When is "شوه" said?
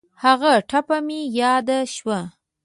1.95-2.19